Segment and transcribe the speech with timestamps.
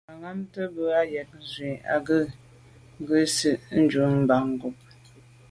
[0.07, 2.31] Mangambe bə́ ɑ̂ yə̀k nzwe' ɑ́ gə́ yí
[3.07, 4.75] gi shúnɔ̀m Batngub.